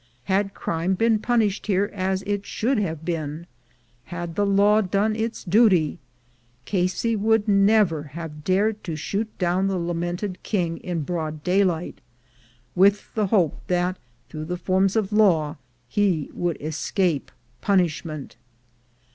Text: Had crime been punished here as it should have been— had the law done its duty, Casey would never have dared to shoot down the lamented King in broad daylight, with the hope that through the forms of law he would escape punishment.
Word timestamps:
Had 0.23 0.55
crime 0.55 0.95
been 0.95 1.19
punished 1.19 1.67
here 1.67 1.91
as 1.93 2.23
it 2.23 2.43
should 2.43 2.79
have 2.79 3.05
been— 3.05 3.45
had 4.05 4.33
the 4.33 4.47
law 4.47 4.81
done 4.81 5.15
its 5.15 5.43
duty, 5.43 5.99
Casey 6.65 7.15
would 7.15 7.47
never 7.47 8.01
have 8.17 8.43
dared 8.43 8.83
to 8.85 8.95
shoot 8.95 9.27
down 9.37 9.67
the 9.67 9.77
lamented 9.77 10.41
King 10.41 10.77
in 10.79 11.03
broad 11.03 11.43
daylight, 11.43 12.01
with 12.73 13.13
the 13.13 13.27
hope 13.27 13.61
that 13.67 13.97
through 14.27 14.45
the 14.45 14.57
forms 14.57 14.95
of 14.95 15.13
law 15.13 15.57
he 15.87 16.31
would 16.33 16.59
escape 16.59 17.29
punishment. 17.61 18.37